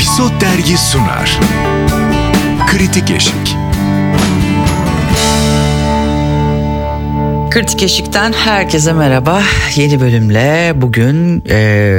Episod 0.00 0.40
Dergi 0.40 0.78
sunar. 0.78 1.40
Kritik 2.70 3.10
Eşik. 3.10 3.56
Kritik 7.50 7.82
Eşik'ten 7.82 8.32
herkese 8.32 8.92
merhaba. 8.92 9.42
Yeni 9.76 10.00
bölümle 10.00 10.72
bugün 10.74 11.44
e, 11.48 11.56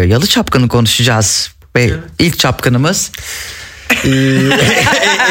Yalı 0.08 0.28
Çapkını 0.28 0.68
konuşacağız. 0.68 1.52
Ve 1.76 1.92
ilk 2.20 2.40
çapkınımız 2.40 3.12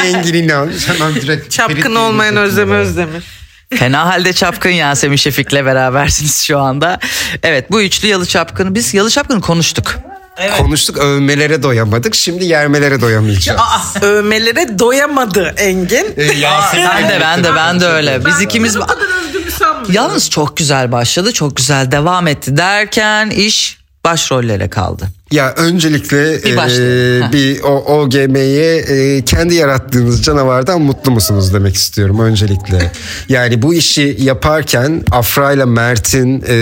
Engin 0.05 0.33
İnan. 0.33 0.71
Hemen 0.87 1.15
direkt 1.15 1.51
Çapkın 1.51 1.95
olmayan 1.95 2.35
Özlem 2.37 2.71
Özdemir. 2.71 3.23
fena 3.75 4.05
halde 4.05 4.33
çapkın 4.33 4.69
Yasemin 4.69 5.15
Şefik'le 5.15 5.53
berabersiniz 5.65 6.41
şu 6.41 6.59
anda. 6.59 6.99
Evet 7.43 7.71
bu 7.71 7.81
üçlü 7.81 8.07
Yalı 8.07 8.25
Çapkını 8.25 8.75
biz 8.75 8.93
Yalı 8.93 9.09
Çapkını 9.09 9.41
konuştuk. 9.41 9.99
Konuştuk 10.57 10.97
övmelere 10.97 11.63
doyamadık. 11.63 12.15
Şimdi 12.15 12.45
yermelere 12.45 13.01
doyamayacağız. 13.01 13.61
Övmelere 14.01 14.79
doyamadı 14.79 15.53
Engin. 15.57 16.13
Ben 16.17 17.09
de 17.09 17.17
ben 17.21 17.43
de 17.43 17.55
ben 17.55 17.79
de 17.79 17.85
öyle. 17.87 18.25
Biz 18.25 18.41
ikimiz 18.41 18.77
O 18.77 18.85
kadar 18.85 19.07
özgür 19.27 19.51
sanmıyorum. 19.51 19.93
yalnız 19.93 20.29
çok 20.29 20.57
güzel 20.57 20.91
başladı. 20.91 21.33
Çok 21.33 21.55
güzel 21.57 21.91
devam 21.91 22.27
etti 22.27 22.57
derken 22.57 23.29
iş 23.29 23.77
başrollere 24.05 24.69
kaldı. 24.69 25.07
Ya 25.31 25.53
öncelikle 25.57 26.43
Bir 26.43 26.57
başlayalım. 26.57 27.23
e, 27.23 27.31
bir 27.33 27.61
o 27.63 27.99
OGM'ye 28.01 28.75
e, 28.77 29.25
kendi 29.25 29.55
yarattığınız 29.55 30.23
canavardan 30.23 30.81
mutlu 30.81 31.11
musunuz 31.11 31.53
demek 31.53 31.75
istiyorum 31.75 32.19
öncelikle. 32.19 32.91
yani 33.29 33.61
bu 33.61 33.73
işi 33.73 34.17
yaparken 34.19 35.03
Afra 35.11 35.51
ile 35.53 35.65
Mert'in 35.65 36.41
e, 36.47 36.53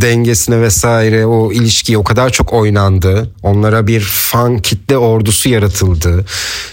dengesine 0.00 0.60
vesaire 0.60 1.26
o 1.26 1.52
ilişkiye 1.52 1.98
o 1.98 2.04
kadar 2.04 2.30
çok 2.30 2.52
oynandı. 2.52 3.30
Onlara 3.42 3.86
bir 3.86 4.00
fan 4.00 4.58
kitle 4.58 4.98
ordusu 4.98 5.48
yaratıldı. 5.48 6.24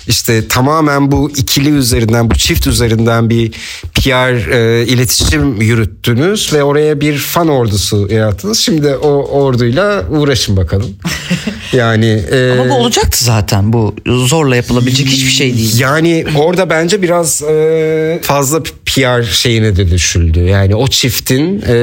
İşte 0.08 0.48
tamamen 0.48 1.12
bu 1.12 1.32
ikili 1.38 1.70
üzerinden 1.70 2.30
bu 2.32 2.36
çift 2.36 2.68
üzerinden 2.68 3.30
bir 3.30 3.52
PR 3.94 4.52
e, 4.52 4.86
iletişim 4.88 5.62
yürüttünüz 5.62 6.54
ve 6.54 6.64
oraya 6.64 7.02
bir 7.02 7.18
fan 7.18 7.48
ordusu 7.48 8.08
yarattınız. 8.12 8.60
Şimdi 8.60 8.96
o 8.96 9.08
orduyla 9.42 10.04
uğraşın 10.10 10.58
bakalım. 10.58 10.90
Yani 11.74 12.24
e, 12.32 12.52
Ama 12.52 12.70
bu 12.70 12.74
olacaktı 12.74 13.26
zaten. 13.26 13.74
Bu 13.74 13.96
zorla 14.08 14.56
yapılabilecek 14.56 15.08
hiçbir 15.08 15.32
şey 15.32 15.58
değil. 15.58 15.80
yani 15.80 16.26
orada 16.38 16.70
bence 16.70 17.02
biraz 17.02 17.42
e, 17.42 18.20
fazla 18.24 18.64
PR 18.64 19.24
şeyine 19.24 19.76
de 19.76 19.92
düşüldü. 19.92 20.40
Yani 20.40 20.76
o 20.76 20.88
çiftin 20.88 21.64
e, 21.68 21.74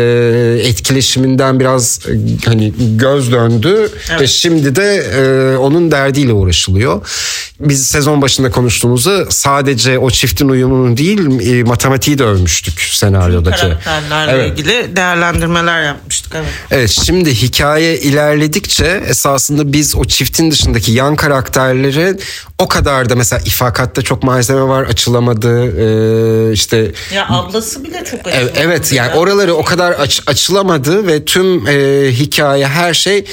etkileşiminden 0.65 1.61
biraz 1.61 2.01
e, 2.09 2.13
hani 2.45 2.73
göz 2.97 3.33
döndü 3.33 3.91
ve 4.21 4.27
şimdi 4.27 4.77
de 4.77 4.97
e, 4.97 5.57
onun 5.57 5.91
derdiyle 5.91 6.33
uğraşılıyor. 6.33 7.09
Biz 7.61 7.87
sezon 7.87 8.23
başında 8.23 8.51
konuştuğumuzda 8.51 9.27
sadece 9.31 9.99
o 9.99 10.11
çiftin 10.11 10.49
uyumunu 10.49 10.97
değil 10.97 11.19
e, 11.51 11.63
matematiği 11.65 12.19
de 12.19 12.25
övmüştük 12.25 12.81
senaryodaki. 12.81 13.61
Karakterlerle 13.61 14.33
Evet. 14.33 14.53
ilgili 14.53 14.97
değerlendirmeler 14.97 15.83
yapmıştık. 15.83 16.33
Evet. 16.37 16.49
Evet 16.71 16.91
şimdi 16.91 17.35
hikaye 17.35 17.99
ilerledikçe 17.99 19.03
esasında 19.29 19.73
biz 19.73 19.97
o 19.97 20.05
çiftin 20.05 20.51
dışındaki 20.51 20.93
yan 20.93 21.17
karakterleri 21.17 22.17
o 22.59 22.69
kadar 22.69 23.09
da 23.09 23.15
mesela 23.17 23.43
ifakatta 23.45 24.03
çok 24.03 24.23
malzeme 24.23 24.63
var 24.63 24.83
açılamadı 24.83 25.65
ee, 25.65 26.53
işte 26.53 26.93
Ya 27.15 27.27
ablası 27.29 27.85
bile 27.85 28.05
çok 28.05 28.21
Evet, 28.25 28.53
evet 28.57 28.93
yani 28.93 29.15
oraları 29.15 29.55
o 29.55 29.65
kadar 29.65 29.93
aç- 29.93 30.23
açılamadı 30.27 31.07
ve 31.07 31.25
tüm 31.25 31.67
e, 31.67 31.73
hikaye 32.13 32.67
her 32.67 32.95
şey 32.95 33.25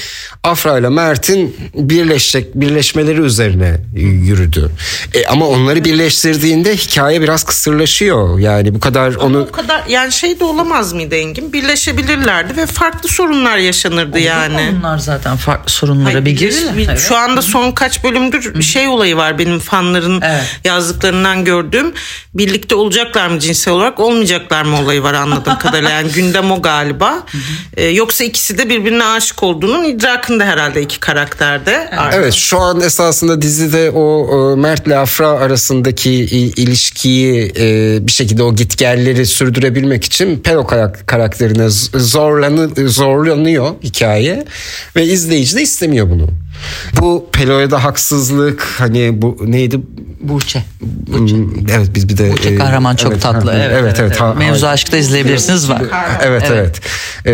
Afra 0.44 0.80
ile 0.80 0.90
Mert'in 0.90 1.56
birleşecek 1.74 2.56
birleşmeleri 2.56 3.20
üzerine 3.22 3.78
yürüdü. 3.96 4.72
E, 5.14 5.26
ama 5.28 5.48
onları 5.48 5.86
birleştirdiğinde 5.86 6.76
hikaye 6.76 7.22
biraz 7.22 7.44
kısırlaşıyor. 7.44 8.40
Yani 8.40 8.76
bu 8.76 8.80
kadar 8.80 9.16
onu 9.16 9.40
O 9.40 9.52
kadar 9.52 9.84
yani 9.88 10.12
şey 10.12 10.40
de 10.40 10.44
olamaz 10.44 10.94
mıydı 10.94 11.16
Engin? 11.16 11.54
Birleşebilirlerdi 11.54 12.58
ve 12.58 12.66
farklı 12.66 13.10
sorunlar 13.10 13.58
yaşanırdı 13.58 14.20
yani. 14.20 14.74
Bunlar 14.78 14.98
zaten 14.98 15.38
farklı 15.38 15.72
sorunlara 15.86 16.14
Hayır, 16.14 16.26
bir 16.26 16.40
bir- 16.40 16.88
Evet. 16.90 17.00
Şu 17.00 17.16
anda 17.18 17.42
son 17.42 17.72
kaç 17.72 18.04
bölümdür 18.04 18.62
şey 18.62 18.88
olayı 18.88 19.18
var 19.18 19.40
benim 19.40 19.60
fanların 19.60 20.22
Evet. 20.22 20.44
yazdıklarından 20.64 21.46
gördüğüm. 21.46 21.94
Birlikte 22.34 22.76
olacaklar 22.76 23.28
mı 23.28 23.40
cinsel 23.40 23.74
olarak 23.74 24.00
olmayacaklar 24.00 24.64
mı 24.64 24.80
olayı 24.82 25.04
var 25.04 25.14
anladığım 25.14 25.60
kadarıyla. 25.60 25.90
Yani 25.90 26.12
gündem 26.12 26.52
o 26.52 26.62
galiba. 26.62 27.24
Ee, 27.78 27.86
yoksa 27.86 28.24
ikisi 28.24 28.58
de 28.58 28.70
birbirine 28.70 29.04
aşık 29.06 29.44
olduğunun 29.44 29.84
idrakında 29.84 30.46
herhalde 30.46 30.82
iki 30.82 31.00
karakterde. 31.00 31.90
Evet 32.14 32.34
şu 32.34 32.60
an 32.60 32.82
esasında 32.82 33.42
dizide 33.42 33.92
o 33.92 34.28
e, 34.52 34.56
Mert'le 34.56 34.92
Afra 34.92 35.28
arasındaki 35.28 36.12
ilişkiyi 36.56 37.54
e, 37.60 37.98
bir 38.08 38.12
şekilde 38.12 38.44
o 38.44 38.56
gitgelleri 38.56 39.26
sürdürebilmek 39.26 40.04
için 40.04 40.42
Pero 40.44 40.68
karak- 40.68 41.08
karakterine 41.08 41.70
zorlanı, 42.00 42.90
zorlanıyor 42.90 43.76
hikaye 43.84 44.46
ve 44.96 45.06
izleyici 45.06 45.56
de 45.56 45.62
istemiyor 45.66 46.10
bunu. 46.10 46.30
Bu 47.02 47.30
Pelo'ya 47.32 47.72
da 47.72 47.84
haksızlık 47.84 48.68
hani 48.78 49.22
bu 49.22 49.38
neydi? 49.46 49.80
Burçe. 50.22 50.64
Hmm, 51.08 51.70
Evet 51.70 51.90
biz 51.96 52.10
bir 52.10 52.18
de 52.18 52.32
Burçe 52.32 52.50
e, 52.50 52.56
kahraman 52.56 52.96
çok 52.96 53.12
evet, 53.12 53.22
tatlı. 53.22 53.52
ha, 53.52 53.58
Evet, 53.58 53.78
evet, 53.80 54.00
evet. 54.00 54.22
ha- 54.22 54.34
Mevzu 54.34 54.68
aşkta 54.68 54.98
izleyebilirsiniz 54.98 55.70
var. 55.70 55.82
Evet 56.24 56.44
evet. 56.52 56.82
Ee, 57.26 57.32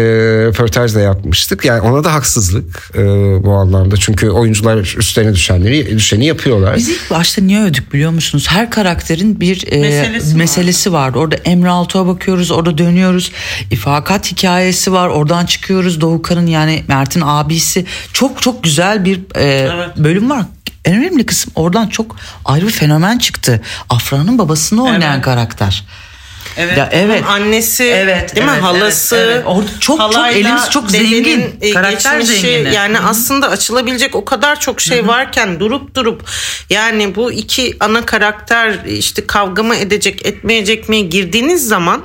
röportaj 0.47 0.95
da 0.95 0.99
yapmıştık. 0.99 1.65
Yani 1.65 1.81
ona 1.81 2.03
da 2.03 2.13
haksızlık 2.13 2.91
e, 2.95 2.99
bu 3.43 3.53
anlamda. 3.53 3.97
Çünkü 3.97 4.29
oyuncular 4.29 4.77
üstlerine 4.97 5.33
düşenleri 5.33 5.97
düşeni 5.97 6.25
yapıyorlar. 6.25 6.75
Biz 6.77 6.89
ilk 6.89 7.11
başta 7.11 7.41
niye 7.41 7.61
övdük 7.63 7.93
biliyor 7.93 8.11
musunuz? 8.11 8.45
Her 8.49 8.69
karakterin 8.69 9.39
bir 9.39 9.67
e, 9.71 9.77
Meselesi 9.81 10.31
var. 10.33 10.37
meselesi 10.37 10.93
vardı. 10.93 11.17
Orada 11.19 11.35
Emre 11.35 11.69
Altuğ'a 11.69 12.07
bakıyoruz, 12.07 12.51
orada 12.51 12.77
dönüyoruz. 12.77 13.31
İfakat 13.71 14.31
hikayesi 14.31 14.93
var, 14.93 15.07
oradan 15.07 15.45
çıkıyoruz. 15.45 16.01
Doğukan'ın 16.01 16.47
yani 16.47 16.83
Mert'in 16.87 17.21
abisi. 17.25 17.85
Çok 18.13 18.41
çok 18.41 18.63
güzel 18.63 19.05
bir 19.05 19.10
e, 19.37 19.69
bölüm 19.97 20.29
var. 20.29 20.43
En 20.85 20.95
önemli 20.95 21.25
kısım 21.25 21.51
oradan 21.55 21.87
çok 21.87 22.15
ayrı 22.45 22.67
bir 22.67 22.71
fenomen 22.71 23.17
çıktı. 23.17 23.61
Afra'nın 23.89 24.37
babasını 24.37 24.83
oynayan 24.83 25.13
Evet. 25.13 25.21
karakter. 25.25 25.83
Evet. 26.57 26.77
Ya, 26.77 26.89
evet. 26.91 27.23
Annesi, 27.27 27.83
Evet, 27.83 28.35
değil 28.35 28.45
mi? 28.47 28.51
evet, 28.53 28.63
Halası. 28.63 29.15
evet, 29.15 29.27
evet. 29.35 29.43
Orada 29.47 29.67
çok- 29.69 29.81
çok 29.81 29.99
halayla 29.99 30.39
elimiz 30.39 30.69
çok 30.69 30.91
zengin. 30.91 31.55
e, 31.61 31.71
Karakter 31.71 32.19
geçmişi, 32.19 32.41
zengini. 32.41 32.73
Yani 32.75 32.99
aslında 32.99 33.49
açılabilecek 33.49 34.15
o 34.15 34.25
kadar 34.25 34.59
çok 34.59 34.81
şey 34.81 35.07
varken 35.07 35.59
durup 35.59 35.95
durup 35.95 36.23
yani 36.69 37.15
bu 37.15 37.31
iki 37.31 37.75
ana 37.79 38.05
karakter 38.05 38.85
işte 38.85 39.27
kavga 39.27 39.63
mı 39.63 39.75
edecek, 39.75 40.25
etmeyecek 40.25 40.89
mi 40.89 41.09
girdiğiniz 41.09 41.67
zaman 41.67 42.01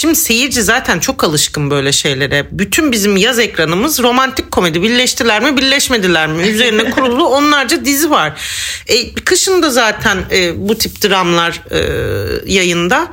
Şimdi 0.00 0.16
seyirci 0.16 0.62
zaten 0.62 0.98
çok 0.98 1.24
alışkın 1.24 1.70
böyle 1.70 1.92
şeylere. 1.92 2.46
Bütün 2.50 2.92
bizim 2.92 3.16
yaz 3.16 3.38
ekranımız 3.38 4.02
romantik 4.02 4.50
komedi. 4.50 4.82
Birleştiler 4.82 5.42
mi, 5.42 5.56
birleşmediler 5.56 6.28
mi? 6.28 6.42
Üzerine 6.42 6.90
kurulu 6.90 7.28
onlarca 7.28 7.84
dizi 7.84 8.10
var. 8.10 8.40
E, 8.86 9.14
kışın 9.14 9.62
da 9.62 9.70
zaten 9.70 10.18
e, 10.32 10.68
bu 10.68 10.78
tip 10.78 11.02
dramlar 11.02 11.62
e, 11.70 11.80
yayında. 12.52 13.10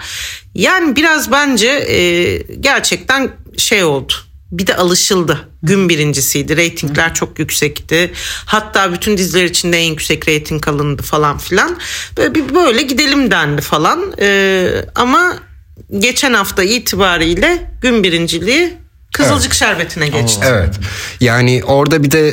Yani 0.56 0.96
biraz 0.96 1.31
bence 1.31 1.68
e, 1.68 2.38
gerçekten 2.59 3.31
şey 3.58 3.84
oldu. 3.84 4.14
Bir 4.52 4.68
de 4.68 4.76
alışıldı. 4.76 5.50
Gün 5.64 5.90
birincisiydi. 5.90 6.58
Reytingler 6.58 7.14
çok 7.14 7.40
yüksekti. 7.40 8.12
Hatta 8.46 8.94
bütün 8.94 9.18
diziler 9.18 9.44
içinde 9.44 9.78
en 9.78 9.90
yüksek 9.90 10.28
reyting 10.28 10.68
alındı 10.68 11.03
falan 11.03 11.38
filan. 11.38 11.78
Böyle 12.18 12.36
bir 12.36 12.56
böyle 12.56 12.81
gidelim 12.81 13.31
dendi 13.31 13.62
falan. 13.62 14.14
E, 14.20 14.70
ama 14.96 15.47
geçen 16.00 16.34
hafta 16.34 16.64
itibariyle 16.64 17.72
gün 17.82 18.04
birinciliği 18.04 18.74
Kızılcık 19.13 19.53
Şerbeti'ne 19.53 20.07
geçti. 20.07 20.41
Evet. 20.50 20.69
Yani 21.19 21.62
orada 21.68 22.03
bir 22.03 22.12
de 22.12 22.29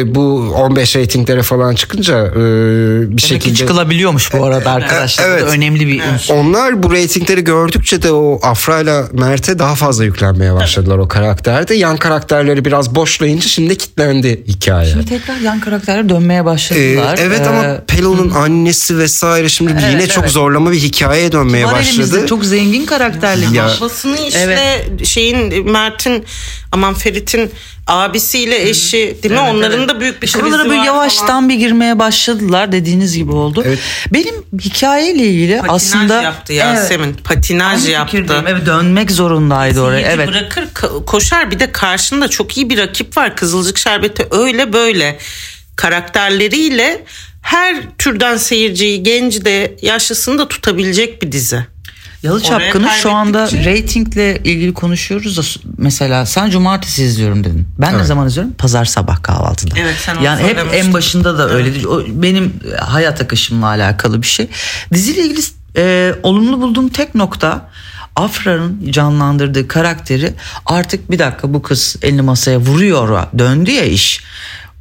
e, 0.00 0.14
bu 0.14 0.52
15 0.56 0.96
reytinglere 0.96 1.42
falan 1.42 1.74
çıkınca 1.74 2.26
e, 2.26 2.34
bir 2.34 3.06
Demek 3.06 3.18
ki 3.18 3.26
şekilde 3.28 3.54
çıkılabiliyormuş 3.54 4.32
bu 4.32 4.44
arada 4.44 4.70
arkadaşlar. 4.70 5.26
Bu 5.26 5.30
da 5.30 5.38
evet. 5.38 5.44
önemli 5.56 5.86
bir 5.86 6.02
unsur. 6.14 6.34
onlar 6.34 6.82
bu 6.82 6.92
reytingleri 6.92 7.44
gördükçe 7.44 8.02
de 8.02 8.12
o 8.12 8.38
Afra 8.42 8.80
ile 8.80 9.02
Mert'e 9.12 9.58
daha 9.58 9.74
fazla 9.74 10.04
yüklenmeye 10.04 10.54
başladılar 10.54 10.98
o 10.98 11.08
karakterde. 11.08 11.74
Yan 11.74 11.96
karakterleri 11.96 12.64
biraz 12.64 12.94
boşlayınca 12.94 13.48
şimdi 13.48 13.78
kitlendi 13.78 14.44
hikaye. 14.48 14.90
Şimdi 14.90 15.06
tekrar 15.06 15.36
yan 15.36 15.60
karakterler 15.60 16.08
dönmeye 16.08 16.40
Ee, 16.40 16.44
başladılar. 16.44 17.18
evet 17.22 17.46
ama 17.46 17.64
Ee, 17.64 17.80
Pelo'nun 17.86 18.30
annesi 18.30 18.98
vesaire 18.98 19.48
şimdi 19.48 19.72
yine 19.72 19.92
Evet, 19.92 20.10
çok 20.10 20.24
evet. 20.24 20.32
zorlama 20.32 20.72
bir 20.72 20.78
hikayeye 20.78 21.32
dönmeye 21.32 21.64
var 21.66 21.72
başladı. 21.74 21.90
elimizde 21.94 22.26
çok 22.26 22.44
zengin 22.44 22.86
karakterli. 22.86 23.56
Ya- 23.56 23.68
Babasını 23.80 24.16
işte 24.28 24.84
şeyin 25.04 25.70
Mert'in 25.70 26.15
aman 26.72 26.94
Ferit'in 26.94 27.50
abisiyle 27.86 28.68
eşi 28.68 29.18
değil 29.22 29.34
mi? 29.34 29.40
Onların 29.40 29.88
da 29.88 30.00
büyük 30.00 30.22
bir 30.22 30.26
İşte 30.26 30.38
krizi 30.38 30.50
buralara 30.52 30.68
böyle 30.68 30.80
var 30.80 30.84
yavaştan 30.86 31.26
falan. 31.26 31.48
bir 31.48 31.54
girmeye 31.54 31.98
başladılar 31.98 32.72
dediğiniz 32.72 33.16
gibi 33.16 33.32
oldu. 33.32 33.62
Evet. 33.66 33.78
Benim 34.12 34.34
hikayeyle 34.60 35.24
ilgili 35.26 35.56
Patinaj 35.56 35.74
aslında 35.82 36.22
yaptı 36.22 36.52
Yasemin. 36.52 37.14
Patinaj 37.14 37.80
Aynı 37.82 37.90
yaptı. 37.90 38.16
fikirdeyim. 38.16 38.44
Evet 38.46 38.66
dönmek 38.66 39.10
zorundaydı 39.10 39.80
oraya. 39.80 39.96
Seyirci 40.04 40.14
Evet. 40.16 40.28
bırakır 40.28 40.68
koşar 41.06 41.50
bir 41.50 41.58
de 41.58 41.72
karşında 41.72 42.28
çok 42.28 42.56
iyi 42.56 42.70
bir 42.70 42.78
rakip 42.78 43.16
var 43.16 43.36
Kızılcık 43.36 43.78
Şerbeti 43.78 44.26
öyle 44.30 44.72
böyle 44.72 45.18
karakterleriyle 45.76 47.04
her 47.42 47.76
türden 47.98 48.36
seyirciyi 48.36 49.02
genci 49.02 49.44
de 49.44 49.76
yaşlısını 49.82 50.38
da 50.38 50.48
tutabilecek 50.48 51.22
bir 51.22 51.32
dizi. 51.32 51.66
Yalı 52.26 52.42
Çapkını 52.42 52.88
şu 53.02 53.10
anda 53.12 53.44
kaybettikçe- 53.44 53.64
reytingle 53.64 54.36
ilgili 54.44 54.74
konuşuyoruz 54.74 55.36
da 55.36 55.42
mesela 55.78 56.26
sen 56.26 56.50
cumartesi 56.50 57.02
izliyorum 57.04 57.44
dedin. 57.44 57.68
Ben 57.78 57.98
ne 57.98 58.04
zaman 58.04 58.26
izliyorum? 58.26 58.52
Pazar 58.58 58.84
sabah 58.84 59.22
kahvaltıda. 59.22 59.74
Evet, 59.78 59.94
sen 60.04 60.16
onu 60.16 60.24
Yani 60.24 60.42
hep 60.42 60.58
en 60.74 60.92
başında 60.92 61.38
da 61.38 61.50
öyle. 61.50 61.88
O 61.88 62.02
benim 62.08 62.52
hayat 62.80 63.20
akışımla 63.20 63.66
alakalı 63.66 64.22
bir 64.22 64.26
şey. 64.26 64.48
Diziyle 64.92 65.20
ilgili 65.22 65.40
e, 65.76 66.14
olumlu 66.22 66.60
bulduğum 66.60 66.88
tek 66.88 67.14
nokta 67.14 67.68
Afra'nın 68.16 68.92
canlandırdığı 68.92 69.68
karakteri 69.68 70.34
artık 70.66 71.10
bir 71.10 71.18
dakika 71.18 71.54
bu 71.54 71.62
kız 71.62 71.96
elini 72.02 72.22
masaya 72.22 72.58
vuruyor 72.58 73.22
döndü 73.38 73.70
ya 73.70 73.84
iş. 73.84 74.20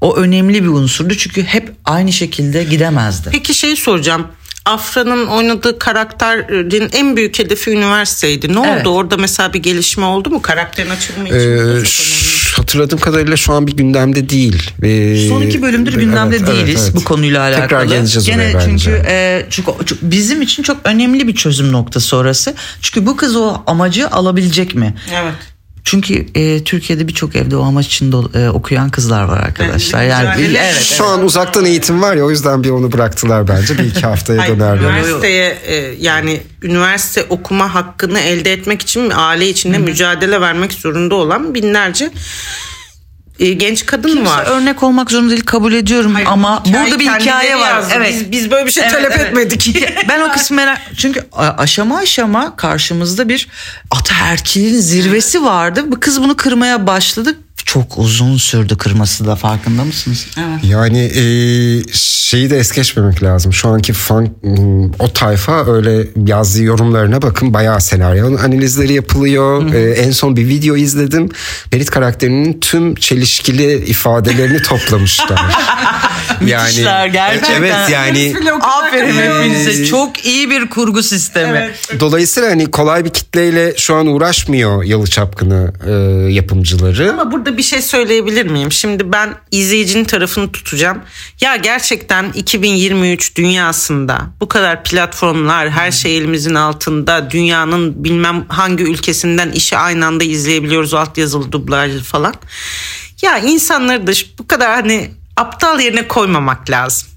O 0.01 0.15
önemli 0.15 0.63
bir 0.63 0.69
unsurdu 0.69 1.15
çünkü 1.15 1.43
hep 1.43 1.71
aynı 1.85 2.13
şekilde 2.13 2.63
gidemezdi. 2.63 3.29
Peki 3.31 3.53
şey 3.53 3.75
soracağım. 3.75 4.27
Afra'nın 4.65 5.27
oynadığı 5.27 5.79
karakterin 5.79 6.89
en 6.93 7.15
büyük 7.17 7.39
hedefi 7.39 7.71
üniversiteydi. 7.71 8.53
Ne 8.55 8.67
Evet. 8.67 8.87
oldu? 8.87 8.95
Orada 8.95 9.17
mesela 9.17 9.53
bir 9.53 9.59
gelişme 9.59 10.05
oldu 10.05 10.29
mu? 10.29 10.41
Karakterin 10.41 10.89
açılımı 10.89 11.27
için. 11.27 11.37
Ee, 11.81 11.85
ş- 11.85 12.55
hatırladığım 12.57 12.99
kadarıyla 12.99 13.37
şu 13.37 13.53
an 13.53 13.67
bir 13.67 13.77
gündemde 13.77 14.29
değil. 14.29 14.71
Ee, 14.83 15.27
Son 15.29 15.41
iki 15.41 15.61
bölümdür 15.61 15.93
gündemde 15.93 16.35
evet, 16.35 16.47
değiliz 16.47 16.69
evet, 16.69 16.81
evet. 16.83 16.95
bu 16.95 17.03
konuyla 17.03 17.41
alakalı. 17.41 17.61
Tekrar 17.61 17.83
geleceğiz 17.83 18.27
Gene 18.27 18.41
oraya 18.41 18.53
bence. 18.53 18.67
çünkü 18.83 19.01
e, 19.07 19.45
çünkü 19.49 19.71
çünkü 19.85 20.11
bizim 20.11 20.41
için 20.41 20.63
çok 20.63 20.77
önemli 20.83 21.27
bir 21.27 21.35
çözüm 21.35 21.71
noktası 21.71 22.17
orası. 22.17 22.53
Çünkü 22.81 23.05
bu 23.05 23.17
kız 23.17 23.35
o 23.35 23.53
amacı 23.67 24.09
alabilecek 24.09 24.75
mi? 24.75 24.95
Evet. 25.21 25.33
Çünkü 25.85 26.25
e, 26.35 26.63
Türkiye'de 26.63 27.07
birçok 27.07 27.35
evde 27.35 27.57
o 27.57 27.63
amaç 27.63 27.85
için 27.87 28.11
dolu- 28.11 28.37
e, 28.39 28.49
okuyan 28.49 28.89
kızlar 28.89 29.23
var 29.23 29.37
arkadaşlar. 29.39 29.99
Evet, 30.03 30.11
Yani 30.11 30.29
mücadele. 30.41 30.57
evet. 30.63 30.81
Şu 30.81 31.05
an 31.05 31.23
uzaktan 31.23 31.65
eğitim 31.65 32.01
var 32.01 32.15
ya 32.15 32.23
o 32.25 32.29
yüzden 32.31 32.63
bir 32.63 32.69
onu 32.69 32.91
bıraktılar 32.91 33.47
bence. 33.47 33.77
Bir 33.77 33.83
iki 33.83 34.01
haftaya 34.01 34.47
dönerler. 34.47 34.77
üniversiteye 34.77 35.57
e, 35.65 35.75
yani 35.99 36.41
üniversite 36.61 37.25
okuma 37.29 37.73
hakkını 37.75 38.19
elde 38.19 38.53
etmek 38.53 38.81
için 38.81 39.11
aile 39.15 39.49
içinde 39.49 39.77
mücadele 39.77 40.41
vermek 40.41 40.73
zorunda 40.73 41.15
olan 41.15 41.55
binlerce 41.55 42.11
e, 43.39 43.53
genç 43.53 43.85
kadın 43.85 44.09
Kimse 44.09 44.25
var. 44.31 44.45
örnek 44.45 44.83
olmak 44.83 45.11
zorunda 45.11 45.29
değil 45.29 45.43
kabul 45.45 45.73
ediyorum 45.73 46.13
Hayır, 46.13 46.27
ama 46.31 46.63
burada 46.65 46.99
bir 46.99 47.09
hikaye 47.09 47.55
var. 47.57 47.69
yazdı. 47.69 47.93
Evet. 47.97 48.13
Biz- 48.13 48.31
biz 48.31 48.51
böyle 48.51 48.65
bir 48.65 48.71
şey 48.71 48.87
talep 48.89 49.19
etmedik. 49.19 49.87
ben 50.09 50.21
o 50.21 50.31
kısmı 50.31 50.55
merak 50.55 50.81
çünkü 50.97 51.27
aşama 51.57 51.97
aşama 51.97 52.55
karşımızda 52.55 53.29
bir 53.29 53.47
ataerkilin 53.91 54.79
zirvesi 54.79 55.43
vardı. 55.43 55.83
Bu 55.87 55.99
kız 55.99 56.21
bunu 56.23 56.35
kırmaya 56.37 56.87
başladı. 56.87 57.37
Çok 57.75 57.97
uzun 57.97 58.37
sürdü 58.37 58.77
kırması 58.77 59.25
da 59.25 59.35
farkında 59.35 59.83
mısınız? 59.83 60.27
Yani 60.63 60.99
e, 60.99 61.23
şeyi 61.93 62.49
de 62.49 62.57
es 62.57 62.71
geçmemek 62.71 63.23
lazım. 63.23 63.53
Şu 63.53 63.69
anki 63.69 63.93
fan 63.93 64.29
hmm, 64.41 64.85
o 64.99 65.13
tayfa 65.13 65.65
öyle 65.65 66.07
yazdığı 66.25 66.63
yorumlarına 66.63 67.21
bakın 67.21 67.53
bayağı 67.53 67.81
senaryo 67.81 68.27
analizleri 68.27 68.93
yapılıyor. 68.93 69.73
E, 69.73 69.91
en 69.91 70.11
son 70.11 70.35
bir 70.35 70.47
video 70.47 70.75
izledim. 70.75 71.29
Berit 71.73 71.89
karakterinin 71.91 72.59
tüm 72.59 72.95
çelişkili 72.95 73.85
ifadelerini 73.85 74.61
toplamışlar. 74.63 75.55
Müthişler 76.41 77.07
gerçekten. 77.07 77.55
Evet 77.55 77.75
yani 77.91 78.33
Aferin 78.61 79.15
hepinize. 79.15 79.85
Çok 79.85 80.25
iyi 80.25 80.49
bir 80.49 80.69
kurgu 80.69 81.03
sistemi. 81.03 81.71
dolayısıyla 81.99 82.49
hani 82.49 82.71
kolay 82.71 83.05
bir 83.05 83.09
kitleyle 83.09 83.73
şu 83.77 83.95
an 83.95 84.07
uğraşmıyor 84.07 84.83
Yalı 84.83 85.07
Çapkını 85.07 85.73
e, 85.87 85.91
yapımcıları. 86.33 87.11
Ama 87.11 87.31
burada 87.31 87.57
bir 87.57 87.63
şey 87.63 87.81
söyleyebilir 87.81 88.45
miyim? 88.45 88.71
Şimdi 88.71 89.11
ben 89.11 89.29
izleyicinin 89.51 90.03
tarafını 90.03 90.51
tutacağım. 90.51 91.01
Ya 91.41 91.55
gerçekten 91.55 92.31
2023 92.31 93.35
dünyasında 93.35 94.21
bu 94.41 94.47
kadar 94.47 94.83
platformlar, 94.83 95.69
her 95.69 95.91
şey 95.91 96.17
elimizin 96.17 96.55
altında, 96.55 97.31
dünyanın 97.31 98.03
bilmem 98.03 98.45
hangi 98.47 98.83
ülkesinden 98.83 99.51
işi 99.51 99.77
aynı 99.77 100.05
anda 100.05 100.23
izleyebiliyoruz 100.23 100.93
altyazılı 100.93 101.51
dublaj 101.51 102.03
falan. 102.03 102.33
Ya 103.21 103.37
insanları 103.37 104.07
da 104.07 104.11
bu 104.39 104.47
kadar 104.47 104.71
hani 104.71 105.11
aptal 105.37 105.79
yerine 105.79 106.07
koymamak 106.07 106.69
lazım. 106.69 107.09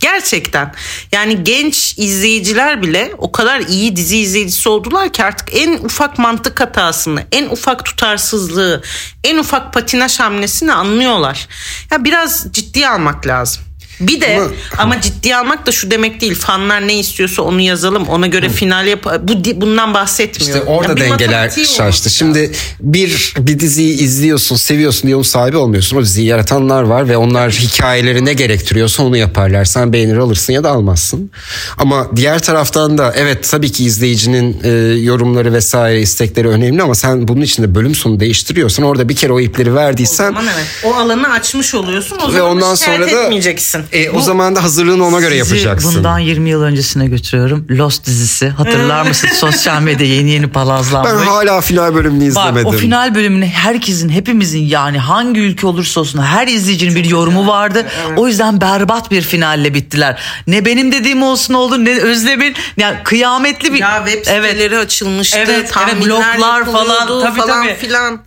Gerçekten 0.00 0.74
yani 1.12 1.44
genç 1.44 1.94
izleyiciler 1.98 2.82
bile 2.82 3.12
o 3.18 3.32
kadar 3.32 3.60
iyi 3.60 3.96
dizi 3.96 4.18
izleyicisi 4.18 4.68
oldular 4.68 5.12
ki 5.12 5.24
artık 5.24 5.48
en 5.52 5.72
ufak 5.72 6.18
mantık 6.18 6.60
hatasını, 6.60 7.24
en 7.32 7.48
ufak 7.48 7.84
tutarsızlığı, 7.84 8.82
en 9.24 9.38
ufak 9.38 9.72
patinaj 9.72 10.20
hamlesini 10.20 10.72
anlıyorlar. 10.72 11.48
Ya 11.90 12.04
biraz 12.04 12.46
ciddiye 12.52 12.88
almak 12.88 13.26
lazım. 13.26 13.62
Bir 14.00 14.20
de 14.20 14.36
ama, 14.36 14.50
Ama- 14.78 15.00
ciddiye 15.00 15.36
almak 15.36 15.66
da 15.66 15.72
şu 15.72 15.90
demek 15.90 16.20
değil. 16.20 16.34
Fanlar 16.34 16.88
ne 16.88 16.98
istiyorsa 16.98 17.42
onu 17.42 17.60
yazalım. 17.60 18.08
Ona 18.08 18.26
göre 18.26 18.48
final 18.48 18.86
yap. 18.86 19.06
Bu 19.22 19.60
bundan 19.60 19.94
bahsetmiyorum. 19.94 20.58
İşte 20.58 20.70
orada 20.70 20.90
Ya 20.90 20.96
bir 20.96 21.00
dengeler 21.00 21.50
şaştı. 21.76 22.10
Şimdi 22.10 22.52
bir 22.80 23.34
bir 23.38 23.58
diziyi 23.58 23.98
izliyorsun, 23.98 24.56
seviyorsun 24.56 25.02
diye 25.02 25.16
onun 25.16 25.22
sahibi 25.22 25.56
olmuyorsun. 25.56 25.96
O 25.96 26.02
diziyi 26.02 26.26
yaratanlar 26.26 26.82
var 26.82 27.08
ve 27.08 27.16
onlar 27.16 27.52
hikayeleri 27.52 28.24
ne 28.24 28.32
gerektiriyorsa 28.32 29.02
onu 29.02 29.16
yaparlar. 29.16 29.64
Sen 29.64 29.92
beğenir 29.92 30.16
alırsın 30.16 30.52
ya 30.52 30.64
da 30.64 30.70
almazsın. 30.70 31.30
Ama 31.78 32.16
diğer 32.16 32.38
taraftan 32.38 32.98
da 32.98 33.14
evet 33.16 33.48
tabii 33.50 33.72
ki 33.72 33.84
izleyicinin 33.84 34.60
e, 34.64 34.68
yorumları 34.94 35.52
vesaire 35.52 36.00
istekleri 36.00 36.48
önemli 36.48 36.82
ama 36.82 36.94
sen 36.94 37.28
bunun 37.28 37.40
içinde 37.40 37.74
bölüm 37.74 37.94
sonu 37.94 38.20
değiştiriyorsan 38.20 38.84
orada 38.84 39.08
bir 39.08 39.16
kere 39.16 39.32
o 39.32 39.40
ipleri 39.40 39.74
verdiysen 39.74 40.28
Aman 40.28 40.46
evet. 40.56 40.66
O 40.84 40.94
alanı 40.94 41.28
açmış 41.30 41.74
oluyorsun. 41.74 42.18
O 42.18 42.28
ve 42.28 42.32
zaman 42.32 42.50
ondan 42.50 42.74
sonra 42.74 43.06
da 43.06 43.22
etmeyeceksin. 43.22 43.81
E, 43.92 44.10
o 44.10 44.20
zaman 44.20 44.56
da 44.56 44.62
hazırlığını 44.64 45.06
ona 45.06 45.20
göre 45.20 45.38
Sizi 45.44 45.54
yapacaksın. 45.56 45.94
bundan 45.94 46.18
20 46.18 46.50
yıl 46.50 46.62
öncesine 46.62 47.06
götürüyorum. 47.06 47.66
Lost 47.70 48.06
dizisi. 48.06 48.48
Hatırlar 48.48 49.02
mısınız? 49.06 49.34
Sosyal 49.38 49.82
medya 49.82 50.06
yeni 50.06 50.30
yeni 50.30 50.42
Ben 50.44 50.50
palazlanmış. 50.52 51.26
hala 51.28 51.60
final 51.60 51.94
bölümünü 51.94 52.20
Bak 52.24 52.28
izlemedim. 52.28 52.66
o 52.66 52.72
final 52.72 53.14
bölümüne 53.14 53.46
herkesin 53.46 54.08
hepimizin 54.08 54.64
yani 54.64 54.98
hangi 54.98 55.40
ülke 55.40 55.66
olursa 55.66 56.00
olsun 56.00 56.22
her 56.22 56.46
izleyicinin 56.48 56.94
bir 56.94 57.04
yorumu 57.04 57.46
vardı. 57.46 57.86
O 58.16 58.28
yüzden 58.28 58.60
berbat 58.60 59.10
bir 59.10 59.22
finalle 59.22 59.74
bittiler. 59.74 60.20
Ne 60.46 60.64
benim 60.64 60.92
dediğim 60.92 61.22
olsun 61.22 61.54
oldu 61.54 61.84
ne 61.84 62.00
Özlem'in 62.00 62.54
yani 62.76 62.96
kıyametli 63.04 63.72
bir 63.74 63.78
Ya 63.78 64.02
web 64.06 64.24
siteleri 64.24 64.78
açılmıştı. 64.78 65.38
Evet, 65.38 65.72
evet, 65.84 66.04
bloglar 66.06 66.64
falan, 66.64 67.22
tabii, 67.22 67.38
falan 67.40 67.62
tabii. 67.66 67.74
filan. 67.74 68.20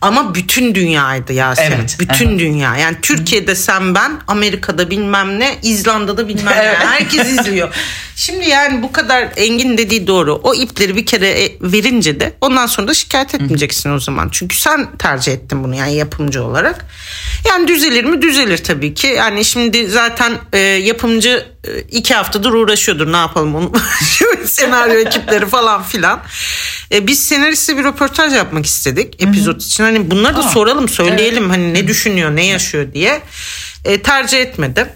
Ama 0.00 0.34
bütün 0.34 0.74
dünyaydı 0.74 1.32
Yasemin. 1.32 1.76
Evet, 1.76 1.96
Bütün 2.00 2.38
dünya. 2.38 2.76
Yani 2.76 2.96
Türkiye'de 3.02 3.54
sen 3.54 3.94
ben, 3.94 4.12
Amerika'da 4.28 4.90
bilmem 4.90 5.40
ne, 5.40 5.58
İzlanda'da 5.62 6.28
bilmem 6.28 6.54
Evet. 6.56 6.78
ne. 6.80 6.86
Herkes 6.86 7.28
izliyor. 7.28 7.74
Şimdi 8.16 8.48
yani 8.48 8.82
bu 8.82 8.92
kadar 8.92 9.28
Engin 9.36 9.78
dediği 9.78 10.06
doğru. 10.06 10.34
O 10.34 10.54
ipleri 10.54 10.96
bir 10.96 11.06
kere 11.06 11.44
e, 11.44 11.56
verince 11.60 12.20
de 12.20 12.36
ondan 12.40 12.66
sonra 12.66 12.88
da 12.88 12.94
şikayet 12.94 13.34
etmeyeceksin 13.34 13.90
o 13.90 14.00
zaman. 14.00 14.28
Çünkü 14.32 14.56
sen 14.56 14.96
tercih 14.98 15.32
ettin 15.32 15.64
bunu 15.64 15.74
yani 15.74 15.94
yapımcı 15.94 16.44
olarak. 16.44 16.86
Yani 17.48 17.68
düzelir 17.68 18.04
mi? 18.04 18.22
Düzelir 18.22 18.58
tabii 18.58 18.94
ki. 18.94 19.06
Yani 19.06 19.44
şimdi 19.44 19.88
zaten 19.88 20.32
e, 20.52 20.58
yapımcı 20.58 21.46
e, 21.64 21.80
iki 21.80 22.14
haftadır 22.14 22.52
uğraşıyordur. 22.52 23.12
Ne 23.12 23.16
yapalım 23.16 23.54
onu? 23.54 23.72
Senaryo 24.44 24.94
ekipleri 24.94 25.46
falan 25.46 25.82
filan. 25.82 26.20
E, 26.92 27.06
biz 27.06 27.26
senariste 27.26 27.76
bir 27.78 27.84
röportaj 27.84 28.34
yapmak 28.34 28.66
istedik 28.66 29.22
epizod 29.22 29.53
için. 29.62 29.84
Hani 29.84 30.10
bunları 30.10 30.36
da 30.36 30.42
soralım, 30.42 30.88
söyleyelim 30.88 31.50
hani 31.50 31.74
ne 31.74 31.88
düşünüyor, 31.88 32.36
ne 32.36 32.46
yaşıyor 32.46 32.92
diye. 32.92 33.22
E, 33.84 34.02
tercih 34.02 34.40
etmedi. 34.40 34.86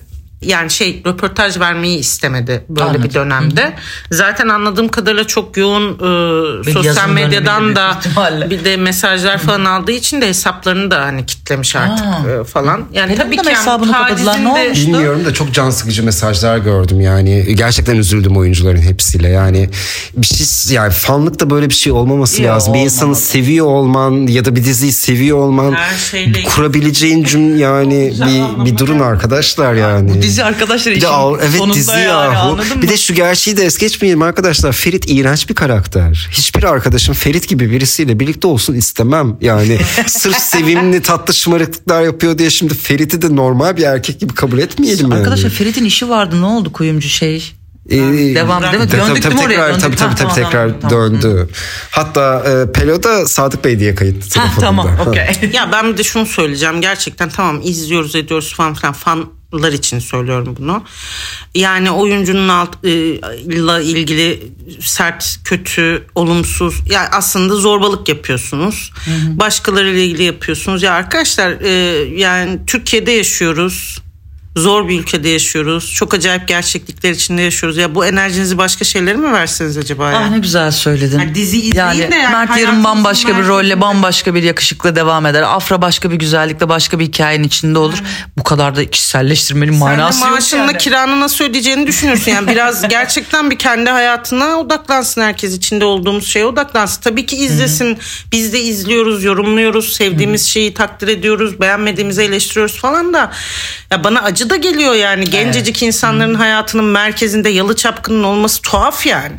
Yani 0.43 0.71
şey 0.71 1.03
röportaj 1.07 1.59
vermeyi 1.61 1.99
istemedi 1.99 2.65
böyle 2.69 2.85
Anladım. 2.85 3.05
bir 3.05 3.15
dönemde. 3.15 3.73
Zaten 4.11 4.49
anladığım 4.49 4.89
kadarıyla 4.89 5.25
çok 5.27 5.57
yoğun 5.57 5.95
e, 5.95 6.67
Bir 6.67 6.73
sosyal 6.73 7.09
medyadan 7.09 7.77
da 7.77 7.91
ihtimalle. 7.91 8.51
bir 8.51 8.65
de 8.65 8.77
mesajlar 8.77 9.39
falan 9.39 9.65
aldığı 9.65 9.93
için 9.93 10.21
de 10.21 10.29
hesaplarını 10.29 10.91
da 10.91 11.01
hani 11.05 11.27
kitlemiş 11.27 11.77
artık 11.77 12.05
e, 12.41 12.45
falan. 12.45 12.85
Yani 12.93 13.09
Benim 13.09 13.23
tabii 13.23 13.37
ki 13.37 13.43
yani 13.47 13.59
hesabını 13.59 13.93
kapadılar. 13.93 14.45
Ne 14.45 14.55
tacizin 14.55 14.55
de- 14.55 14.61
olmuş? 14.65 14.79
Bilmiyorum 14.79 15.25
da 15.25 15.35
çok 15.35 15.53
can 15.55 15.71
sıkıcı 15.71 16.03
mesajlar 16.05 16.59
gördüm 16.59 17.01
yani. 17.01 17.55
Gerçekten 17.55 17.97
üzüldüm 17.97 18.37
oyuncuların 18.37 18.83
hepsiyle. 18.83 19.29
Yani 19.29 19.71
bir 20.17 20.27
şey 20.27 20.75
yani 20.77 20.93
fanlık 20.93 21.41
da 21.41 21.51
böyle 21.51 21.69
bir 21.69 21.75
şey 21.75 21.93
olmaması 21.93 22.43
Ya, 22.43 22.55
lazım. 22.55 22.75
Bir 22.75 22.79
insanı 22.81 23.17
seviyor 23.17 23.67
olman 23.67 24.27
ya 24.27 24.45
da 24.45 24.57
bir 24.57 24.65
diziyi 24.65 24.93
seviyor 24.93 25.39
olman 25.39 25.77
kurabileceğin 26.55 27.25
cüm 27.25 27.59
yani 27.59 28.13
bir 28.27 28.65
bir 28.65 28.79
durun 28.79 28.99
arkadaşlar 29.01 29.75
yani. 29.75 30.23
Dizi 30.29 30.45
arkadaşlar 30.45 30.93
işin 30.93 31.07
al- 31.07 31.39
evet 31.43 31.59
sonunda 31.59 31.75
dizi 31.75 31.91
yani, 31.91 32.05
yahu. 32.05 32.49
anladın 32.49 32.71
Bir 32.83 32.87
mı? 32.87 32.89
de 32.93 32.97
şu 32.97 33.15
gerçeği 33.15 33.57
de 33.57 33.65
es 33.65 33.79
geçmeyelim 33.79 34.23
arkadaşlar. 34.23 34.73
Ferit 34.73 35.05
iğrenç 35.11 35.49
bir 35.49 35.55
karakter. 35.55 36.29
Hiçbir 36.33 36.63
arkadaşım 36.65 37.15
Ferit 37.15 37.49
gibi 37.49 37.71
birisiyle 37.71 38.21
birlikte 38.21 38.47
olsun 38.47 38.75
istemem. 38.75 39.37
Yani 39.41 39.79
sırf 40.07 40.37
sevimli 40.39 41.03
tatlı 41.03 41.35
şımarıklıklar 41.35 42.03
yapıyor 42.03 42.39
diye 42.39 42.51
şimdi 42.51 42.75
Ferit'i 42.75 43.23
de 43.23 43.37
normal 43.37 43.77
bir 43.77 43.83
erkek 43.83 44.21
gibi 44.21 44.35
kabul 44.35 44.59
etmeyelim 44.59 45.11
yani. 45.11 45.15
Arkadaşlar 45.19 45.51
Ferit'in 45.51 45.85
işi 45.85 46.09
vardı 46.09 46.41
ne 46.41 46.47
oldu 46.47 46.73
kuyumcu 46.73 47.09
şey? 47.09 47.53
Ee, 47.91 47.97
Devam 47.99 48.63
değil 48.63 48.73
mi? 48.83 48.89
tabii, 48.89 49.01
Döndük 49.09 49.23
tabii, 49.23 49.35
mi 49.35 49.41
oraya? 49.41 49.49
tekrar, 49.49 49.69
Döndük. 49.71 49.83
Tabii 49.83 49.97
tabii, 49.97 50.15
tabii 50.15 50.35
tamam, 50.35 50.35
tekrar 50.35 50.69
tamam, 50.69 50.81
tamam. 50.91 51.13
döndü. 51.23 51.49
Hatta 51.91 52.45
e, 52.69 52.73
Pelo'da 52.73 53.27
Sadık 53.27 53.65
Bey 53.65 53.79
diye 53.79 53.95
kayıtlı 53.95 54.21
Ha, 54.21 54.29
telefonunda. 54.29 54.61
tamam 54.61 54.89
okey. 55.09 55.25
Ya 55.53 55.69
ben 55.73 55.93
bir 55.93 55.97
de 55.99 56.05
şunu 56.05 56.27
söyleyeceğim. 56.27 56.81
Gerçekten 56.81 57.29
tamam 57.29 57.61
izliyoruz 57.65 58.15
ediyoruz 58.15 58.55
falan 58.55 58.75
filan. 58.75 58.93
Fan 58.93 59.25
lar 59.55 59.73
için 59.73 59.99
söylüyorum 59.99 60.57
bunu. 60.59 60.85
Yani 61.55 61.91
oyuncunun 61.91 62.49
altla 62.49 63.81
ilgili 63.81 64.53
sert, 64.81 65.39
kötü, 65.45 66.07
olumsuz 66.15 66.75
yani 66.91 67.09
aslında 67.09 67.55
zorbalık 67.55 68.09
yapıyorsunuz. 68.09 68.93
Başkalarıyla 69.29 70.01
ilgili 70.01 70.23
yapıyorsunuz. 70.23 70.83
Ya 70.83 70.93
arkadaşlar 70.93 71.51
e, 71.61 71.71
yani 72.17 72.59
Türkiye'de 72.67 73.13
yaşıyoruz. 73.13 74.03
Zor 74.59 74.89
bir 74.89 75.01
ülkede 75.01 75.29
yaşıyoruz. 75.29 75.93
Çok 75.95 76.15
acayip 76.15 76.49
gerçeklikler 76.49 77.11
içinde 77.11 77.43
yaşıyoruz. 77.43 77.77
Ya 77.77 77.95
bu 77.95 78.07
enerjinizi 78.07 78.59
başka 78.59 78.85
şeylere 78.85 79.17
mi 79.17 79.33
verseniz 79.33 79.79
acaba? 79.79 80.11
ya? 80.11 80.19
Ah 80.19 80.31
ne 80.31 80.39
güzel 80.39 80.71
söyledin. 80.71 81.19
Yani 81.19 81.35
dizi 81.35 81.57
izleyin 81.57 81.77
yani, 81.77 81.99
de 81.99 82.17
yani 82.17 82.33
Mert 82.33 82.57
yarın 82.57 82.85
bambaşka 82.85 83.39
bir 83.39 83.47
rolle 83.47 83.81
bambaşka 83.81 84.35
bir 84.35 84.43
yakışıkla 84.43 84.97
devam 84.97 85.27
eder. 85.27 85.43
Afra 85.43 85.83
başka 85.83 86.11
bir 86.11 86.17
güzellikle 86.17 86.69
başka 86.69 86.99
bir 86.99 87.05
hikayenin 87.05 87.45
içinde 87.45 87.79
olur. 87.79 87.99
Bu 88.39 88.45
kadar 88.45 88.77
da 88.77 88.91
kişiselleştirmenin 88.91 89.73
Sen 89.73 89.81
de 89.81 89.85
manası 89.85 90.21
yok 90.21 90.31
maaşınla 90.31 90.63
yani. 90.63 90.79
kiranı 90.79 91.21
nasıl 91.21 91.45
ödeyeceğini 91.45 91.87
düşünürsün. 91.87 92.33
Yani 92.33 92.49
biraz 92.49 92.89
gerçekten 92.89 93.51
bir 93.51 93.59
kendi 93.59 93.91
hayatına 93.91 94.57
odaklansın 94.57 95.21
herkes 95.21 95.57
içinde 95.57 95.85
olduğumuz 95.85 96.27
şeye 96.27 96.45
odaklansın. 96.45 97.03
Tabii 97.03 97.27
ki 97.27 97.37
izlesin. 97.37 97.99
Biz 98.33 98.53
de 98.53 98.61
izliyoruz, 98.61 99.25
yorumluyoruz, 99.25 99.93
sevdiğimiz 99.93 100.47
şeyi 100.47 100.75
takdir 100.75 101.09
ediyoruz, 101.09 101.61
beğenmediğimizi 101.61 102.23
eleştiriyoruz 102.23 102.77
falan 102.77 103.15
da. 103.15 103.33
Ya 103.91 104.05
bana 104.05 104.21
acı 104.21 104.48
da 104.51 104.57
geliyor 104.57 104.95
yani 104.95 105.25
gencecik 105.31 105.83
insanların 105.83 106.35
hayatının 106.35 106.85
merkezinde 106.85 107.49
yalı 107.49 107.77
çapkının 107.77 108.23
olması 108.25 108.63
tuhaf 108.63 109.07
yani. 109.07 109.37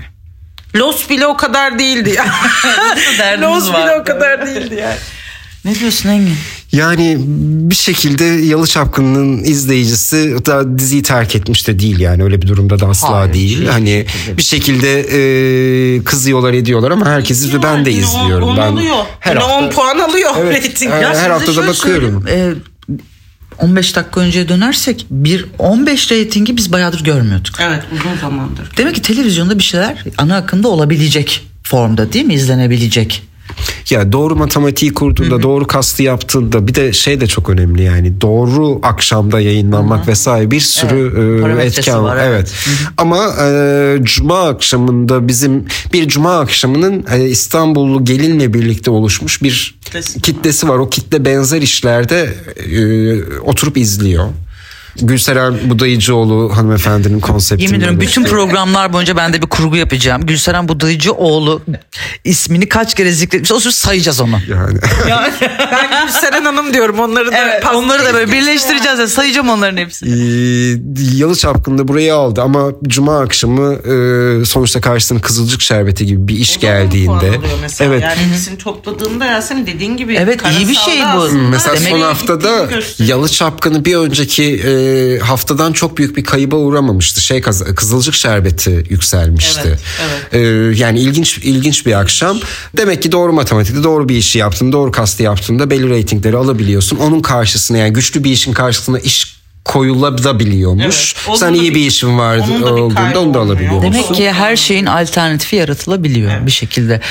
Los 0.75 1.09
bile 1.09 1.27
o 1.27 1.37
kadar 1.37 1.79
değildi 1.79 2.09
ya. 2.17 2.25
Los 3.41 3.69
bile 3.69 3.95
o 4.01 4.03
kadar 4.03 4.45
değildi 4.47 4.75
yani. 4.81 4.95
Ne 5.65 5.75
diyorsun 5.75 6.09
Engin? 6.09 6.35
Yani 6.71 7.15
bir 7.69 7.75
şekilde 7.75 8.23
Yalı 8.23 8.67
Çapkını'nın 8.67 9.43
izleyicisi 9.43 10.45
da 10.45 10.79
diziyi 10.79 11.03
terk 11.03 11.35
etmiş 11.35 11.67
de 11.67 11.79
değil 11.79 11.99
yani 11.99 12.23
öyle 12.23 12.41
bir 12.41 12.47
durumda 12.47 12.79
da 12.79 12.85
asla 12.87 13.19
Hayır, 13.19 13.33
değil. 13.33 13.61
hiç 13.61 13.67
hani 13.69 14.05
bir 14.37 14.43
şekilde 14.43 14.99
e, 14.99 16.03
kızıyorlar 16.03 16.53
ediyorlar 16.53 16.91
ama 16.91 17.05
herkes 17.05 17.37
izliyor 17.41 17.63
ben 17.63 17.85
de 17.85 17.89
Yine 17.89 18.05
on- 18.05 18.21
izliyorum. 18.23 18.47
on 18.47 18.57
ben 18.57 18.61
alıyor. 18.61 18.95
her 19.19 19.31
Yine 19.31 19.39
hafta 19.43 19.55
10 19.65 19.69
puan 19.69 19.99
alıyor. 19.99 20.31
Evet, 20.39 20.67
rating. 20.69 20.91
her- 20.93 21.01
Ya 21.01 21.09
her 21.09 21.13
size 21.15 21.27
hafta 21.27 21.47
da 21.47 21.53
şöyle 21.53 21.67
bakıyorum. 21.67 22.23
söyleyeyim, 22.27 22.55
e, 22.57 22.78
15 23.59 23.95
dakika 23.95 24.19
önceye 24.21 24.49
dönersek 24.49 25.05
bir 25.11 25.45
15 25.59 26.11
reytingi 26.11 26.57
biz 26.57 26.71
bayağıdır 26.71 27.03
görmüyorduk. 27.03 27.55
Evet 27.61 27.83
uzun 27.91 28.17
zamandır. 28.21 28.71
Demek 28.77 28.95
ki 28.95 29.01
televizyonda 29.01 29.57
bir 29.57 29.63
şeyler 29.63 30.03
ana 30.17 30.35
akımda 30.37 30.67
olabilecek 30.67 31.47
formda 31.63 32.13
değil 32.13 32.25
mi? 32.25 32.33
İzlenebilecek. 32.33 33.23
Ya 33.89 34.11
doğru 34.11 34.35
matematiği 34.35 34.93
kurduğunda, 34.93 35.43
doğru 35.43 35.67
kastı 35.67 36.03
yaptığında 36.03 36.67
bir 36.67 36.75
de 36.75 36.93
şey 36.93 37.21
de 37.21 37.27
çok 37.27 37.49
önemli 37.49 37.83
yani 37.83 38.21
doğru 38.21 38.79
akşamda 38.83 39.39
yayınlanmak 39.39 40.07
vesaire 40.07 40.51
bir 40.51 40.59
sürü 40.59 41.11
Evet, 41.45 41.63
e, 41.63 41.79
etken 41.79 42.03
var, 42.03 42.15
var. 42.15 42.23
Evet. 42.27 42.53
Ama 42.97 43.27
e, 43.41 43.97
cuma 44.03 44.47
akşamında 44.47 45.27
bizim 45.27 45.65
bir 45.93 46.07
cuma 46.07 46.39
akşamının 46.39 47.05
e, 47.13 47.27
İstanbullu 47.27 48.05
gelinle 48.05 48.53
birlikte 48.53 48.91
oluşmuş 48.91 49.43
bir 49.43 49.75
Kitlesi. 49.85 50.21
kitlesi 50.21 50.69
var. 50.69 50.77
O 50.77 50.89
kitle 50.89 51.25
benzer 51.25 51.61
işlerde 51.61 52.33
e, 52.71 53.39
oturup 53.41 53.77
izliyor. 53.77 54.25
Gülseren 55.01 55.69
Budayıcıoğlu 55.69 56.57
hanımefendinin 56.57 57.19
konseptini. 57.19 57.65
Yemin 57.65 57.79
ediyorum 57.79 57.99
bütün 58.01 58.23
programlar 58.23 58.93
boyunca 58.93 59.17
ben 59.17 59.33
de 59.33 59.41
bir 59.41 59.47
kurgu 59.47 59.75
yapacağım. 59.75 60.25
Gülseren 60.25 60.67
Budayıcıoğlu 60.67 61.61
ismini 62.23 62.69
kaç 62.69 62.95
kere 62.95 63.11
zikretmiş. 63.11 63.51
O 63.51 63.59
sırada 63.59 63.75
sayacağız 63.75 64.21
onu. 64.21 64.39
yani 64.49 64.79
Ben 65.71 66.05
Gülseren 66.07 66.45
Hanım 66.45 66.73
diyorum 66.73 66.99
onları 66.99 67.31
da 67.31 67.37
Evet, 67.37 67.63
onları 67.75 68.05
da 68.05 68.13
böyle 68.13 68.31
birleştireceğiz. 68.31 68.99
Yani 68.99 69.09
sayacağım 69.09 69.49
onların 69.49 69.77
hepsini. 69.77 70.09
Ee, 70.09 71.17
Yalı 71.17 71.35
Çapkın'da 71.35 71.87
burayı 71.87 72.15
aldı 72.15 72.41
ama 72.41 72.71
Cuma 72.87 73.19
akşamı 73.19 73.73
e, 73.73 74.45
sonuçta 74.45 74.81
karşısına 74.81 75.21
Kızılcık 75.21 75.61
Şerbeti 75.61 76.05
gibi 76.05 76.27
bir 76.27 76.35
iş 76.35 76.57
O 76.57 76.61
geldiğinde 76.61 77.31
evet 77.79 78.01
Yani 78.03 78.17
ikisini 78.29 78.57
topladığında 78.57 79.25
Yasemin 79.25 79.67
dediğin 79.67 79.97
gibi. 79.97 80.15
Evet, 80.15 80.41
iyi 80.59 80.69
bir 80.69 80.75
şey 80.75 80.99
bu. 80.99 81.05
aslında 81.07 81.49
mesela 81.49 81.75
Demek- 81.75 81.89
son 81.89 82.01
haftada. 82.01 82.69
Yalı 82.99 83.29
Çapkın'ı 83.29 83.85
bir 83.85 83.95
önceki 83.95 84.43
e, 84.43 84.71
haftadan 85.21 85.73
çok 85.73 85.97
büyük 85.97 86.17
bir 86.17 86.23
kayıba 86.23 86.55
uğramamıştı. 86.55 87.21
Şey 87.21 87.41
Kızılcık 87.41 88.13
Şerbeti 88.13 88.83
yükselmişti. 88.89 89.61
Evet, 89.69 89.79
Ee, 90.33 90.39
yani 90.75 90.99
ilginç 90.99 91.37
ilginç 91.37 91.85
bir 91.85 91.99
akşam. 91.99 92.39
Demek 92.77 93.01
ki 93.01 93.11
doğru 93.11 93.33
matematikte 93.33 93.83
doğru 93.83 94.09
bir 94.09 94.15
işi 94.15 94.37
yaptın, 94.39 94.71
doğru 94.71 94.91
kastı 94.91 95.23
yaptığında 95.23 95.69
belli 95.69 95.89
reytingleri 95.89 96.37
alabiliyorsun. 96.37 96.97
Onun 96.97 97.21
karşısına 97.21 97.77
yani 97.77 97.93
güçlü 97.93 98.23
bir 98.23 98.31
işin 98.31 98.53
karşısına 98.53 98.99
iş 98.99 99.38
koyulabiliyormuş. 99.69 101.15
Evet, 101.27 101.39
Sen 101.39 101.53
iyi 101.53 101.69
bir- 101.69 101.75
bir 101.75 101.85
işin 101.87 102.17
var 102.17 102.37
onun 102.37 102.61
da 102.63 102.73
olduğunda 102.73 103.19
onu 103.21 103.33
da 103.33 103.39
alabiliyorsun. 103.39 103.81
Demek 103.81 104.13
ki 104.15 104.31
her 104.31 104.55
şeyin 104.55 104.85
alternatifi 104.85 105.55
yaratılabiliyor 105.55 106.45
bir 106.45 106.51
şekilde. 106.51 107.01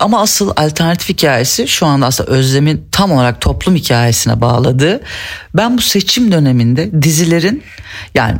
Ama 0.00 0.20
asıl 0.20 0.50
alternatif 0.56 1.08
hikayesi 1.08 1.68
şu 1.68 1.86
anda 1.86 2.06
aslında 2.06 2.30
Özlem'in 2.30 2.84
tam 2.92 3.12
olarak 3.12 3.40
toplum 3.40 3.74
hikayesine 3.76 4.40
bağladığı. 4.40 5.00
Ben 5.54 5.78
bu 5.78 5.82
seçim 5.82 6.32
döneminde 6.32 7.02
dizilerin 7.02 7.62
yani 8.14 8.36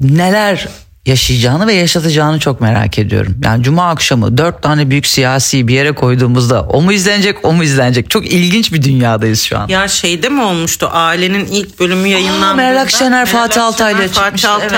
neler 0.00 0.68
yaşayacağını 1.06 1.66
ve 1.66 1.72
yaşatacağını 1.72 2.38
çok 2.38 2.60
merak 2.60 2.98
ediyorum. 2.98 3.36
Yani 3.44 3.62
cuma 3.62 3.90
akşamı 3.90 4.38
dört 4.38 4.62
tane 4.62 4.90
büyük 4.90 5.06
siyasi 5.06 5.68
bir 5.68 5.74
yere 5.74 5.92
koyduğumuzda 5.92 6.62
o 6.62 6.82
mu 6.82 6.92
izlenecek 6.92 7.44
o 7.44 7.52
mu 7.52 7.64
izlenecek? 7.64 8.10
Çok 8.10 8.26
ilginç 8.26 8.72
bir 8.72 8.82
dünyadayız 8.82 9.42
şu 9.42 9.58
an. 9.58 9.68
Ya 9.68 9.88
şeyde 9.88 10.28
mi 10.28 10.42
olmuştu? 10.42 10.88
Ailenin 10.92 11.44
ilk 11.44 11.80
bölümü 11.80 12.08
yayınlandığında. 12.08 12.54
Meral 12.54 12.80
Akşener, 12.80 13.26
Fatih 13.26 13.64
Altaylı 13.64 14.08
Fatih 14.08 14.48
evet. 14.62 14.72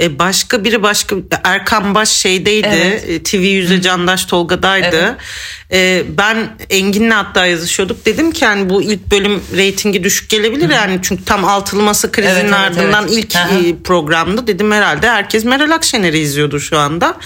E 0.00 0.18
başka 0.18 0.64
biri 0.64 0.82
başka 0.82 1.16
Erkan 1.44 1.94
Baş 1.94 2.08
şeydeydi. 2.08 2.68
Evet. 2.72 3.04
E, 3.08 3.22
TV 3.22 3.36
yüzde 3.36 3.82
Candaş 3.82 4.24
Tolga'daydı. 4.24 5.16
E, 5.72 6.02
ben 6.18 6.56
Engin'le 6.70 7.10
hatta 7.10 7.46
yazışıyorduk. 7.46 8.06
Dedim 8.06 8.32
ki 8.32 8.46
hani 8.46 8.70
bu 8.70 8.82
ilk 8.82 9.10
bölüm 9.10 9.42
reytingi 9.56 10.04
düşük 10.04 10.30
gelebilir 10.30 10.70
yani. 10.70 10.98
Çünkü 11.02 11.24
tam 11.24 11.44
altılı 11.44 11.82
masa 11.82 12.10
krizinin 12.10 12.34
Evet, 12.34 12.44
evet, 12.44 12.78
ardından 12.78 13.04
evet. 13.04 13.16
ilk 13.16 13.34
Hı 13.34 13.54
hı. 13.54 13.64
e, 13.64 13.82
programdı. 13.84 14.46
Dedim 14.46 14.72
herhalde 14.72 15.10
herkes 15.10 15.44
Meral 15.44 15.70
Akşener'i 15.70 16.18
izliyordur 16.18 16.60
şu 16.60 16.78
anda. 16.78 17.16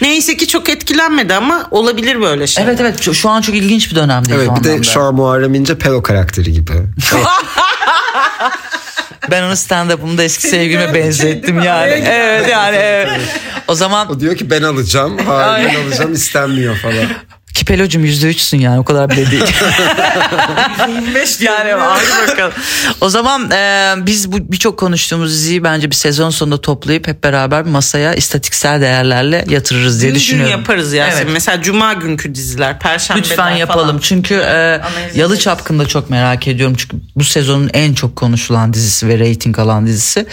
Neyse 0.00 0.36
ki 0.36 0.48
çok 0.48 0.68
etkilenmedi 0.68 1.34
ama 1.34 1.68
olabilir 1.70 2.20
böyle 2.20 2.46
şey. 2.46 2.64
Evet 2.64 2.80
evet 2.80 3.02
şu, 3.02 3.14
şu 3.14 3.28
an 3.28 3.40
çok 3.40 3.54
ilginç 3.54 3.90
bir 3.90 3.96
dönemdeyiz 3.96 4.40
Evet 4.40 4.50
bir 4.58 4.64
de 4.64 4.82
şu 4.82 5.00
an 5.00 5.14
Muharrem 5.14 5.54
İnce 5.54 5.78
Pelo 5.78 6.02
karakteri 6.02 6.52
gibi. 6.52 6.72
Ben 9.30 9.42
onu 9.42 9.56
stand-up'ımda 9.56 10.22
eski 10.22 10.48
sevgilime 10.48 10.94
benzettim 10.94 11.62
yani. 11.62 12.04
Evet 12.06 12.48
yani 12.48 12.76
evet. 12.76 13.08
O 13.68 13.74
zaman 13.74 14.10
O 14.10 14.20
diyor 14.20 14.36
ki 14.36 14.50
ben 14.50 14.62
alacağım. 14.62 15.18
Hayır 15.26 15.68
ben 15.74 15.84
alacağım 15.88 16.12
istenmiyor 16.12 16.76
falan. 16.76 17.06
Kipelocum 17.56 18.04
yüzde 18.04 18.28
üçsün 18.28 18.58
yani 18.58 18.78
o 18.78 18.84
kadar 18.84 19.10
bile 19.10 19.30
değil. 19.30 19.44
yani 21.40 21.72
hadi 21.72 22.30
bakalım. 22.30 22.52
O 23.00 23.08
zaman 23.08 23.50
e, 23.50 23.94
biz 23.98 24.32
bu 24.32 24.52
birçok 24.52 24.78
konuştuğumuz 24.78 25.30
diziyi 25.32 25.64
bence 25.64 25.90
bir 25.90 25.94
sezon 25.94 26.30
sonunda 26.30 26.60
toplayıp 26.60 27.08
hep 27.08 27.24
beraber 27.24 27.62
masaya 27.62 28.14
istatiksel 28.14 28.80
değerlerle 28.80 29.44
yatırırız 29.48 30.00
diye 30.00 30.10
Gün 30.10 30.14
gün 30.14 30.20
düşünüyorum. 30.20 30.52
yaparız 30.52 30.92
Yasemin. 30.92 31.22
Evet. 31.22 31.32
Mesela 31.32 31.62
cuma 31.62 31.92
günkü 31.92 32.34
diziler, 32.34 32.78
perşembe 32.78 33.20
Lütfen 33.20 33.50
yapalım. 33.50 33.98
Çünkü 34.02 34.34
e, 34.34 34.80
Yalı 35.14 35.38
Çapkın'da 35.38 35.86
çok 35.86 36.10
merak 36.10 36.48
ediyorum. 36.48 36.76
Çünkü 36.78 36.96
bu 37.16 37.24
sezonun 37.24 37.70
en 37.74 37.94
çok 37.94 38.16
konuşulan 38.16 38.74
dizisi 38.74 39.08
ve 39.08 39.18
reyting 39.18 39.58
alan 39.58 39.86
dizisi. 39.86 40.26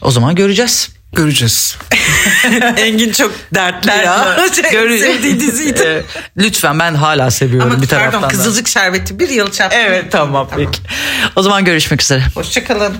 O 0.00 0.10
zaman 0.10 0.34
göreceğiz. 0.34 0.90
Göreceğiz. 1.12 1.78
Engin 2.76 3.12
çok 3.12 3.32
dertli 3.54 3.88
ya. 3.90 4.36
Görü- 4.72 4.98
Sevdiği 4.98 5.40
diziydi. 5.40 5.82
E, 5.82 6.02
Lütfen 6.42 6.78
ben 6.78 6.94
hala 6.94 7.30
seviyorum 7.30 7.72
Ama 7.72 7.82
bir 7.82 7.88
taraftan 7.88 8.12
pardon 8.20 8.22
da. 8.22 8.28
Kızılcık 8.28 8.68
Şerbeti 8.68 9.18
bir 9.18 9.28
yıl 9.28 9.50
çarptı. 9.50 9.76
Evet 9.80 10.12
tamam 10.12 10.48
peki. 10.56 10.78
O 11.36 11.42
zaman 11.42 11.64
görüşmek 11.64 12.02
üzere. 12.02 12.22
Hoşçakalın. 12.34 12.96